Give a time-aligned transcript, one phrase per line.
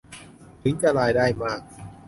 [0.63, 1.61] ถึงจะรายได้มาก